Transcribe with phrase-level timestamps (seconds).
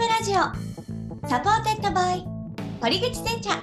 [0.00, 1.28] ムラジオ。
[1.28, 2.26] サポーテッドバイ。
[2.80, 3.60] 堀口製茶。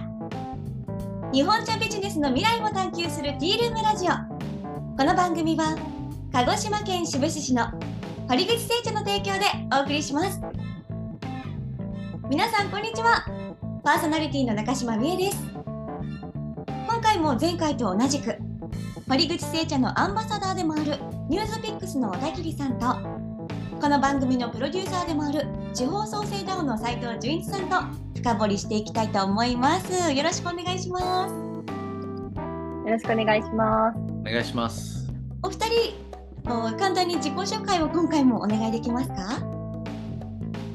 [1.34, 4.12] 日本茶ビジネスの未来を探求するティールームラジオ。
[4.96, 5.76] この番組は
[6.32, 7.66] 鹿児島県志布志市の
[8.30, 10.40] 堀口製茶の提供でお送りします。
[12.30, 13.26] 皆さんこんにちは。
[13.84, 15.44] パーソナリティの中島美恵です。
[16.88, 18.38] 今回も前回と同じく
[19.10, 21.00] 堀口製茶のアンバサダーでもある
[21.30, 23.07] ニュースピックスの小田切さんと
[23.80, 27.76] この番組のプロデューサーでもある地方創生ダウンの斉藤純一さんと
[28.20, 35.08] 深掘りしていきたいと思いますよろしくお願いしますよろしくお願いしますお願いします
[35.44, 36.08] お二人
[36.78, 39.58] 簡単に自己紹介を今回もお願いできますか？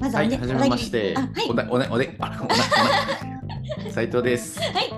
[0.01, 1.15] まずは、ね、はい、はじめまして。
[1.15, 2.55] はい、おだ、おね、おで、あ、おな、
[3.93, 4.59] 斉藤です。
[4.61, 4.93] はい。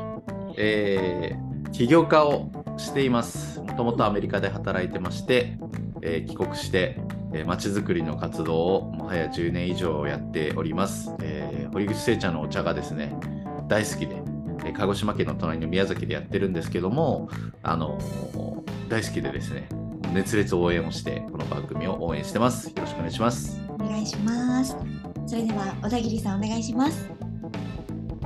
[0.56, 3.60] えー、起業家をしています。
[3.60, 5.58] もともとアメリカで働いてまして、
[6.00, 6.98] えー、帰国して、
[7.34, 11.10] えー、街づくりの活動をもはや10年以上やっております。
[11.20, 13.14] えー、堀口製茶のお茶がですね、
[13.68, 14.22] 大好きで、
[14.64, 17.28] えー、鹿児島県の隣の宮崎でやってるんですけども、
[17.62, 19.68] あのー、大好きでですね、
[20.12, 22.68] 熱烈応援をして、この番組を応援してます。
[22.68, 23.60] よろしくお願いします。
[23.68, 24.76] お願いします。
[25.26, 27.10] それでは小田切さんお願いします。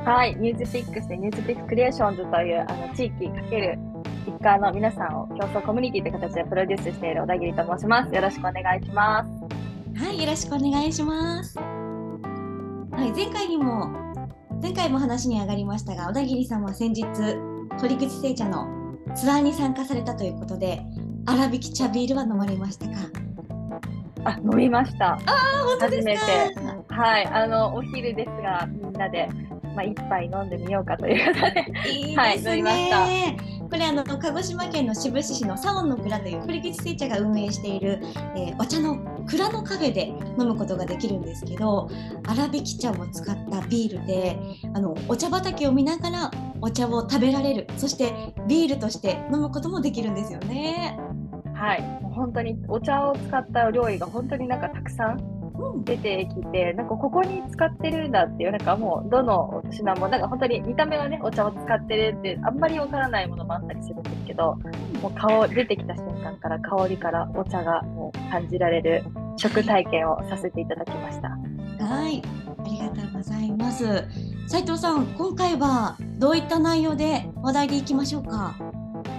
[0.05, 3.79] はい、 NewsPicks で NewsPicks Re:gion というあの地域かける
[4.25, 8.15] ピッカーの皆さんを競争コミュニティという形でプロデュースしている小田切と申します。
[8.15, 9.31] よろしくお願いします。
[10.03, 11.59] はい、よろしくお願いします。
[11.59, 11.65] は
[13.07, 13.89] い、前回にも
[14.61, 17.05] 前回も話に上がりましたが、小田切さんは先日
[17.81, 18.67] 堀口製茶の
[19.15, 20.83] ツアーに参加されたということで、
[21.27, 22.93] 粗挽き茶ビールは飲まれましたか？
[24.25, 25.13] あ、飲みました。
[25.13, 25.19] あ
[25.65, 26.11] 本当ですか？
[26.17, 26.95] 初めて。
[26.95, 29.29] はい、あのお昼ですが、みんなで。
[29.77, 33.07] まあ、一杯飲んでみようかということで、いいはい、飲みました。
[33.71, 38.01] これあの鹿児島県の志布志市のサオンの蔵という堀口製茶が運営している、
[38.35, 41.89] えー、お茶の蔵のカフェで飲むことができるんですけど
[42.27, 44.39] 粗挽き茶を使ったビールで
[44.75, 48.13] あのお茶畑を見ながらお茶を食べられるそして
[48.47, 50.99] ビールとして飲むこともできるんですよね。
[51.55, 51.83] はい、
[52.15, 55.38] 本当にお茶を使った料理が本当になんかたくさん
[55.85, 64.59] 出てきて、なんかここに使ってるんだっていう、なんかもうどの品も、なんか本当に見た目はね、お茶を使ってるってあんまりわからないものもあったりするんですけど、
[65.03, 69.05] もう顔、出てきた瞬間から香りからお茶がもう感じられる
[69.37, 71.29] 食体験をさせていただきました。
[71.85, 72.23] はい、
[72.59, 74.05] ありがとうございます。
[74.49, 78.55] 斉藤さん、今回はどういった内容で話題でいきましょうか？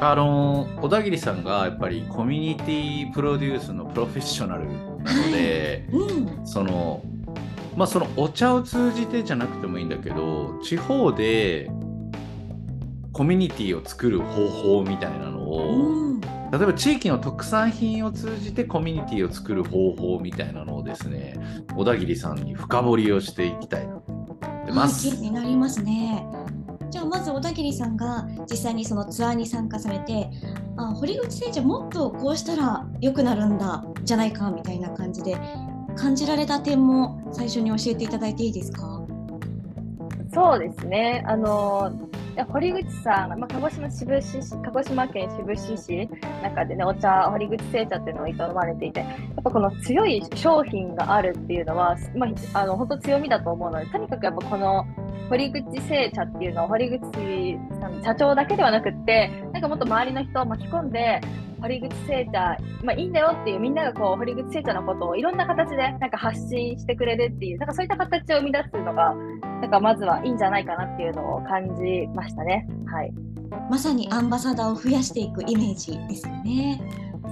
[0.02, 4.68] あの小田切さんがやっぱりコミュニティプロデュースのプロフェッショナル
[5.04, 7.04] なので、うん、その
[7.76, 11.70] まあそのお茶を通じてじゃなくてもいいんだけど地方で
[13.14, 21.36] コミュニティを作る方法みたいなのを、うん、例えば地域の特産品を通じてコミュニティを作る方法みたいなのをですね
[21.76, 25.10] 小田切さんに深掘りをしていきたいなと思ってます。
[25.10, 26.26] はい、になりますね。
[26.90, 30.30] じゃあまず小田切さんが実際にそのツアーに参加されて
[30.78, 35.38] あ堀口選手もっとこうしたら良くなるんだじゃないかみたいな感じで
[35.96, 39.02] 感じられた点も最初に教えていただいていいですか？
[40.34, 41.24] そうですね。
[41.28, 41.92] あの
[42.44, 46.10] 堀口さん、まあ、鹿児島志布志市鹿児島県志布志市
[46.44, 54.86] 中でねお茶堀口製茶っていうのを営まれていてやっぱこの強い商品があるっていうのは、まあ、あの本当強みだと思うのでとにかくやっぱこの
[55.30, 57.00] 堀口製茶っていうのを堀口
[57.80, 61.22] さん社長だけではなくってなんかもっと周りの人を巻き込んで
[61.62, 69.14] 堀口製茶、まあ、いいんだよっていうみんながこう堀口製茶のことをいろんな形でなんか発信してくれるっていうなんかそういった形を生み出すのが
[69.62, 72.68] なんかまずはいいんじゃないかなっていうのを感じましたね。
[72.86, 73.14] はい、
[73.70, 76.82] まさにアンバサダーを増やしていくイメージですよね。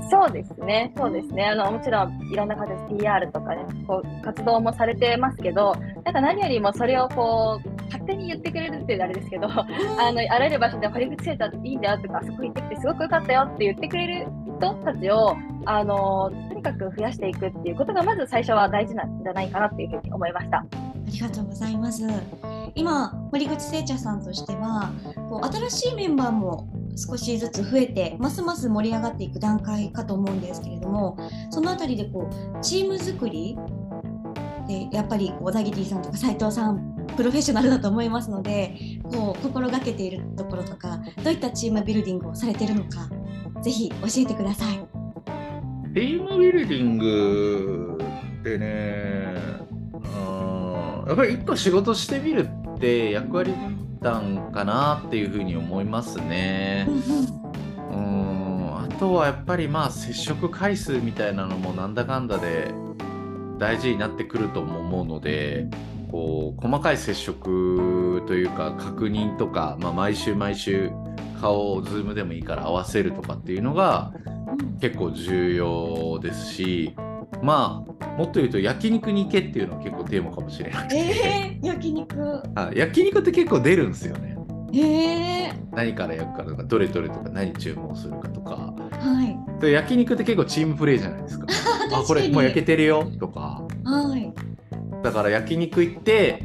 [0.09, 1.47] そうですね、そうですね。
[1.47, 9.65] あのもちろんいろんな形で PR とかね、こう活動もされてますけど、なんか何よりもそれをこう勝手に言ってくれるっていうのあれですけど、あ
[10.11, 14.27] のあらゆる場所で堀口セーターっていいんだよとか、あそこ行ってきてすごく良かったよって言ってくれる
[14.59, 15.35] 人たちを
[15.65, 20.57] あのとにかく増やしていくっていうことがまず最初は大事なんじゃないかなっていうふうに思いました。
[20.57, 20.65] あ
[21.09, 22.03] りがとうございます。
[22.75, 24.91] 今堀口製茶さんとしては
[25.29, 31.17] こう新しいメンバーも少しずつ増えてますます盛り上がっていく段階かと思うんですけれども
[31.49, 33.57] その辺りでこうチーム作り
[34.67, 43.09] でやっぱり小田切さんとか斉藤さんプロフェッショナルだと思いますのでこう心がけているところとかどういったチームビルディングをされているのか
[43.61, 44.77] ぜひ教えてください。
[45.95, 47.97] チームビルディング
[48.39, 49.33] ってね
[51.07, 53.53] やっぱり一個仕事してみるって役割
[54.03, 56.87] たんかなっていうふうに思いますね。
[57.91, 62.71] うんあとはやっぱりまあ接触回数みたいなのもなんだかんだで
[63.57, 65.67] 大事になってくるとも思うので
[66.11, 70.91] こう細かい接触というか確認とか、まあ、毎週毎週
[71.41, 74.13] 顔を Zoom でもいいから合わせるとかっていうのが
[74.81, 76.95] 結構重要ですし
[77.41, 82.41] まあもっと言うと焼肉に行けっていうのは結構テーマかもしれなくて、えー、焼肉。
[82.55, 84.37] あ 焼肉って結構出るんですよね。
[84.73, 89.23] えー、何から焼くかとかどれどれとか何注文するかとか、は
[89.57, 91.47] い、で焼肉って結構チームプレーじゃないですか。
[91.93, 94.33] あこれもう焼けてるよとか、はい、
[95.03, 96.43] だから焼肉行って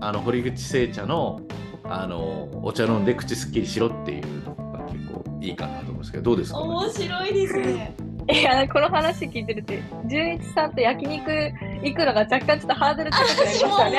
[0.00, 1.40] あの堀口製茶の
[1.84, 7.94] あのお茶飲んで口すっきりしろっていうのが結構いいかなと思うんですけどどうですか、面白いですね
[8.30, 11.30] いやこの話聞いてるって純一さんと焼肉
[11.82, 13.98] 行くのが若干ちょっとハードル高くなりましたね。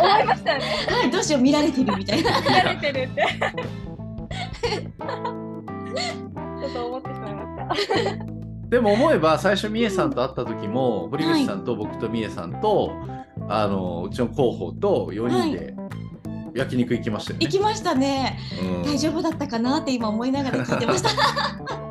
[0.00, 0.64] 思いましたね。
[0.88, 2.40] はい、どうしよう見られてるみたいな。
[2.40, 3.24] 見られてるって。
[6.60, 8.29] ちょっと思ってしまいました。
[8.70, 12.92] でも思えば最初みえさんと会った時も堀口さんと僕とみえさんと、
[13.48, 15.74] あのうちの広報と4人で
[16.54, 17.46] 焼肉行きましたよね。
[17.46, 21.10] 行きましたね、うん、大丈夫だったかなって今思いながら聞いてました。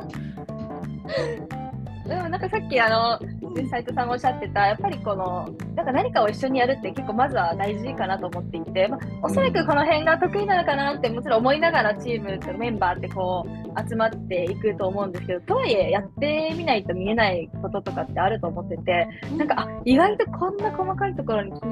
[2.08, 3.20] でもなんかさっきあの
[3.68, 21.64] 斉藤さんがおっしゃってたやっぱりこのなんか何かを一緒にやるって結構まずは大事かなと思っていて、まあ、おそらくこの辺が得意なのかなってもちろん思いながらチームとメンバーってこう集まっていくと思うんですけどとはいえやってみないと見えないこととかってあると思っててなんかあ意外とこんな細かいところに気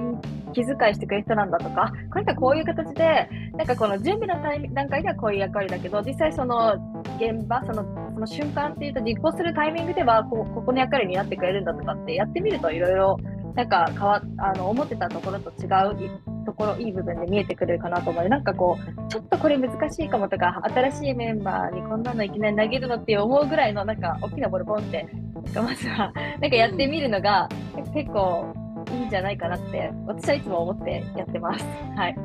[0.53, 4.43] 気遣いしてくれる人なんだとかこれかこういう形でなんかこの準備の
[4.75, 6.75] 段階ではこういう役割だけど実際その
[7.17, 7.85] 現場その
[8.15, 13.17] その瞬間っていうと実行するタイミングではこここの役割になってくれるんだとかってやってみるといろいろ
[13.55, 18.29] なんか変わあの思ってたところと違うところいい部分で見えてくるかなと思う。
[18.29, 25.09] なんかこうちょっとこれ難しいかもとか新しいメンバーにこんなのいきなり投げるのって思うぐらいのなんか大きなボールポンって
[25.55, 27.49] まずはなんかやってみるのが
[27.95, 28.55] 結構
[28.91, 31.65] いいんじゃないかなって私はいつも思ってやってます。
[31.97, 32.17] はい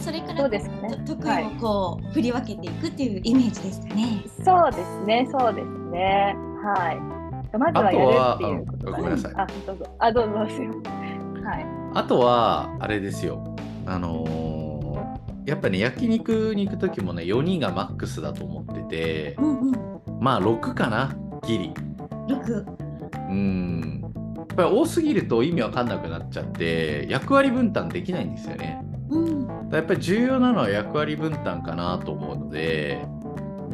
[0.00, 4.22] それからですか、ね、得意をこう、はい、振り分けていくっていうイメージですかね？
[4.44, 6.36] そうですね、そうですね。
[6.62, 7.00] はい。
[7.58, 9.32] まずはやるっていうことごめんなさい。
[9.36, 9.86] あ、どうぞ。
[9.98, 10.38] あ、どうぞ。
[10.38, 11.66] はい。
[11.94, 13.56] あとはあれですよ。
[13.86, 19.72] あのー、やっぱね焼肉に行く時もね4人がマックスだと思ってて、うんうん、
[20.20, 21.16] まあ6かな
[21.46, 21.72] ギリ。
[22.28, 22.66] 6。
[23.30, 24.02] うん。
[24.48, 28.82] やっぱり多すぎると意味わかんなくなっちゃって役割分担できないんですよね。
[29.10, 29.46] うん。
[29.72, 33.04] やっぱり重要なのは役割分担かなと思うので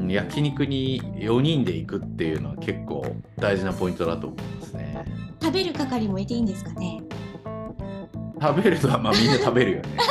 [0.08, 3.04] 焼肉に4人で行くっていうのは結構
[3.36, 5.04] 大事なポイントだと思いますね。
[5.40, 7.00] 食べる係もいていいんですかね？
[8.40, 9.88] 食べるのはまあみんな食べるよね。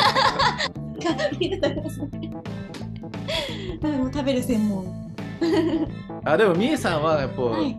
[4.13, 5.11] 食べる専門。
[6.23, 7.75] あでもみえさんはやっぱ、はい、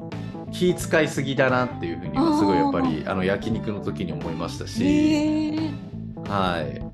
[0.53, 5.59] 気使いすぎだなっていうふうにはすごいやっぱりあの焼肉の時に思いましたし、
[6.29, 6.93] はい。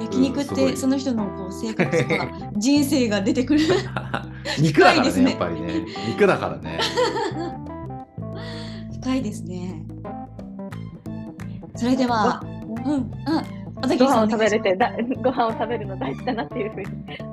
[0.00, 3.60] 焼肉ってその人のこう生活とか人生が出てくる。
[4.58, 5.84] 肉だからねやっぱりね。
[6.08, 6.78] 肉だからね。
[9.00, 9.82] 深いですね。
[11.76, 12.42] それでは
[12.84, 13.42] うんあ
[13.82, 14.92] ご飯を食べれてだ
[15.22, 16.86] ご飯を食べるの大事だなっていうふうに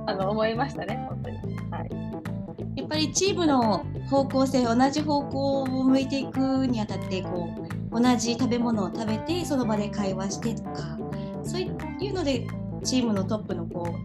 [0.06, 1.38] あの思いましたね本当に。
[1.70, 2.80] はい。
[2.80, 7.50] やっぱりチームの方向性同じ方向を向いていくにあたってこ
[7.92, 10.98] う同じ食べ物を食べてその場で会話してとか
[11.44, 11.68] そうい
[12.10, 12.48] うので
[12.84, 13.96] チームのトップのこ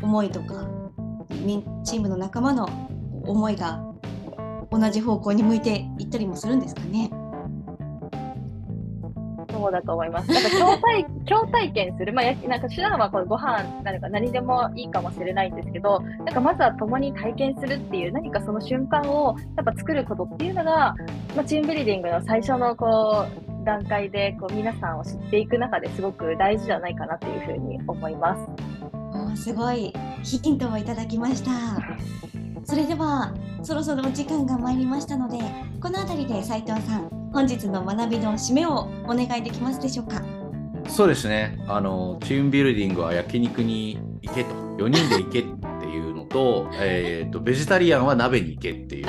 [0.00, 0.68] う思いとか
[1.84, 2.68] チームの仲間の
[3.24, 3.82] 思いが
[4.70, 7.10] 同じ方向に向いていったりもするんですかね。
[9.70, 10.30] そうだと思います。
[10.30, 20.94] なんか共体 共体験する、まあ、やなんか手段はこのご飯なのか何でもいいかもしれないんですけど、なんかまずは共に体験するっていう何かその瞬間をやっぱ作ることっていうのが、
[21.36, 23.24] まあ、チームビルディングの最初のこ
[23.62, 28.48] う段階でこう皆さんを知っていく中ですごく大事じゃないかなというふうに思います。
[29.32, 31.50] おすごいヒントをいただきました。
[32.64, 35.38] それではそろそろお時間が参りましたので
[35.80, 40.22] この辺りで斉藤さん本日の学びの締めをお願いできますでしょうか？
[40.88, 41.58] そうですね。
[41.68, 44.50] あのチームビルディングは焼肉に行けと。
[44.78, 45.42] 4人で行けっ
[45.80, 49.06] ていうのと, えーとベジタリアンは鍋に行けっていう。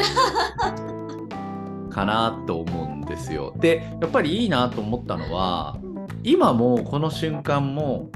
[1.89, 3.53] かなと思うんですよ。
[3.57, 5.77] でやっぱりいいなと思ったのは
[6.23, 8.09] 今もこの瞬間も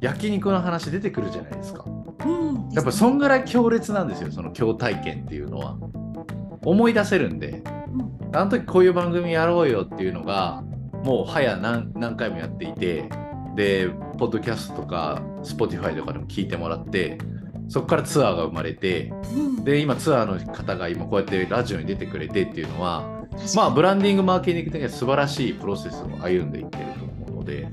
[0.00, 1.84] 焼肉の話出てくるじゃないですか。
[2.26, 5.76] うん、やっぱそんぐらい強烈なんですよその共体験っていうのは。
[6.66, 7.62] 思い出せるんで、うん、
[8.34, 10.62] あの時こういう番組やろうよっていうのが
[11.04, 13.08] もう早何何回もやっていて
[13.54, 13.88] で
[14.18, 17.18] ポッドキャストとか Spotify とかでも聞いてもらって
[17.68, 23.24] そこからツアーが生まれて、うん、で今ツアーの方が今こうやってラジオに出てくれてっていうのは
[23.54, 27.68] まあブランディングマーケティング的には素晴らしいプロセスを歩んでいってると思うので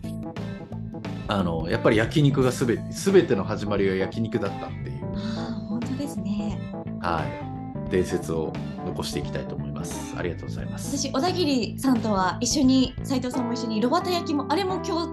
[1.27, 5.13] あのやっぱり焼肉がすべて全ての始まりは焼肉だったっていう。
[5.15, 6.59] あ本当ですね。
[7.01, 7.51] はい。
[7.91, 8.53] 伝説を
[8.85, 9.70] 残していきたいと思います
[10.17, 10.97] ありがとうございます。
[10.97, 15.07] 私小田切さんとは一緒に斉藤さんも一緒にロバタ焼きもあれも共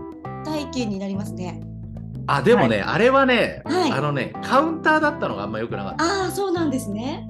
[0.44, 1.60] 体験になりますね。
[2.26, 6.04] あでもね、はい、あれはね、はい、あのねカウンターだったのがあんま良くなかった。
[6.04, 7.28] ああそうなんですね。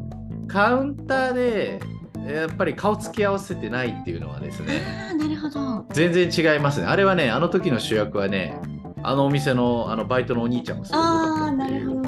[0.48, 1.80] カウンターで
[2.26, 5.86] やっぱり顔つき合わせてないっていうのはですねあなるほど。
[5.92, 6.86] 全然違いますね。
[6.86, 8.58] あれはねあの時の主役はね
[9.02, 11.98] あのお店のあのバイトのお兄ちゃんがすごかったっていう。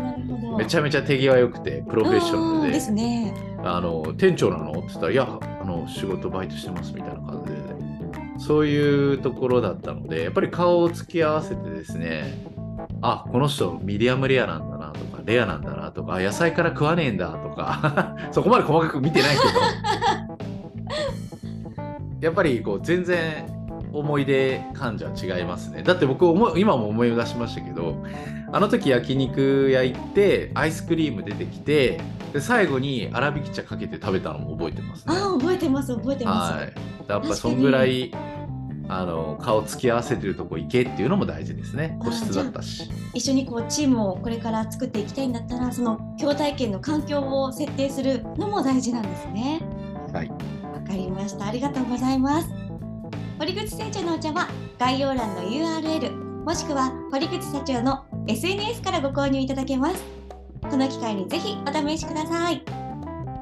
[0.58, 2.72] めちゃめちゃ手際良くてプロフェッショナルで。
[2.74, 3.32] ですね
[3.62, 4.70] あの店長なの？
[4.70, 5.28] って言ったら「いや
[5.60, 12.44] あの仕事バイトしてます」みたいな感じで、ね、そういうところだったのでやっぱり顔を突き合わせてですね
[13.02, 19.50] あこの人ミディアムレアなんだなとかレアなんだなとか野菜から食わねえんだとか そこまで細かく見てないけど。
[22.20, 23.46] やっぱりこう全然
[23.92, 25.82] 思い出感じは違いますね。
[25.82, 28.04] だって僕思今も思い出しましたけど
[28.52, 31.98] あの時焼肉屋行ってアイスクリーム出てきて
[32.32, 35.14] で最後に粗挽き茶かけて食べたのも覚えてますね。
[35.16, 36.72] あ覚えてます覚えてます、はい、
[37.08, 38.12] やっぱそんぐらい
[38.88, 41.96] あの顔つき合わせてるとこ行けっていうのも大事ですね。
[42.00, 42.90] 個室だったし。
[43.14, 49.60] 一緒にこうチームをこれから作っていきたいんだったらその共体験の環境を設定するのも大事なんですね。
[50.12, 50.28] はい。
[50.28, 51.46] わかりました。
[51.46, 52.48] ありがとうございます。
[53.40, 56.10] 堀口製茶のお茶は概要欄の URL
[56.44, 60.19] もしくは堀口社長の SNS からご購入いただけます
[60.62, 62.62] この機会にぜひお試しください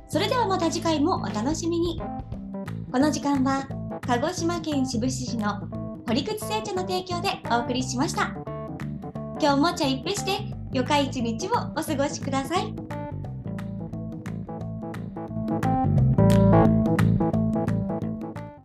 [0.08, 2.00] それではまた次回もお楽しみに
[2.90, 3.68] この時間は
[4.06, 5.68] 鹿児島県志布志市の
[6.08, 8.34] 堀口製茶の提供でお送りしました。
[9.38, 12.87] 今日も茶一杯して、よか一日をお過ごしください。